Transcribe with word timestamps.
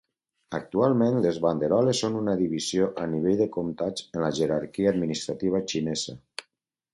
Actualment, 0.59 1.17
les 1.25 1.35
banderoles 1.43 2.01
són 2.03 2.17
una 2.21 2.35
divisió 2.39 2.87
a 3.03 3.05
nivell 3.11 3.37
de 3.43 3.47
comtats 3.59 4.09
en 4.17 4.25
la 4.27 4.33
jerarquia 4.39 4.95
administrativa 4.95 5.63
xinesa. 5.75 6.19